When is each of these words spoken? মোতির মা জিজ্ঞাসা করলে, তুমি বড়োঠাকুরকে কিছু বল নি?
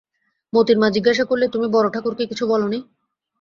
মোতির 0.53 0.77
মা 0.77 0.87
জিজ্ঞাসা 0.95 1.25
করলে, 1.25 1.45
তুমি 1.47 1.67
বড়োঠাকুরকে 1.67 2.23
কিছু 2.31 2.43
বল 2.47 2.61
নি? 2.67 2.79